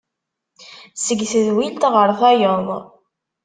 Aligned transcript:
Seg 1.03 1.19
tedwilt 1.31 1.83
γer 1.93 2.09
tayeḍ. 2.19 2.69